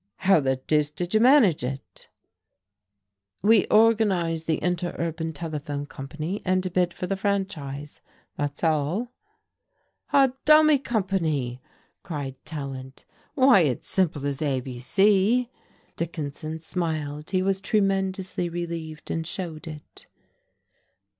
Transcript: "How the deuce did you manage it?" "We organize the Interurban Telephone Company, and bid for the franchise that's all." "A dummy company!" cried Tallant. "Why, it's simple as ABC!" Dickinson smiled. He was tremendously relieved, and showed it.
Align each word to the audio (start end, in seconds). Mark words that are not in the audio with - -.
"How 0.25 0.39
the 0.39 0.55
deuce 0.55 0.89
did 0.89 1.13
you 1.13 1.19
manage 1.19 1.63
it?" 1.63 2.09
"We 3.43 3.67
organize 3.67 4.45
the 4.45 4.57
Interurban 4.59 5.31
Telephone 5.33 5.85
Company, 5.85 6.41
and 6.43 6.73
bid 6.73 6.91
for 6.91 7.05
the 7.05 7.15
franchise 7.15 8.01
that's 8.35 8.63
all." 8.63 9.11
"A 10.11 10.31
dummy 10.43 10.79
company!" 10.79 11.61
cried 12.01 12.39
Tallant. 12.45 13.05
"Why, 13.35 13.59
it's 13.59 13.89
simple 13.89 14.25
as 14.25 14.41
ABC!" 14.41 15.49
Dickinson 15.95 16.59
smiled. 16.61 17.29
He 17.29 17.43
was 17.43 17.61
tremendously 17.61 18.49
relieved, 18.49 19.11
and 19.11 19.27
showed 19.27 19.67
it. 19.67 20.07